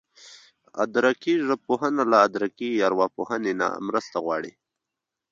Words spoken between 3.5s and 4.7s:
نه مرسته غواړي